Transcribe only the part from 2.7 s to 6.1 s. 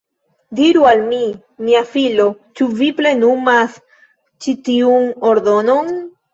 vi plenumas ĉi tiun ordonon?